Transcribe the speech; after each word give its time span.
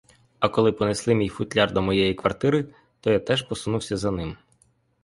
А 0.39 0.49
коли 0.49 0.71
понесли 0.71 1.15
мій 1.15 1.29
футляр 1.29 1.73
до 1.73 1.81
моєї 1.81 2.13
квартири, 2.13 2.65
то 3.01 3.11
я 3.11 3.19
теж 3.19 3.41
посунувся 3.41 3.97
за 3.97 4.11
ним. 4.11 4.37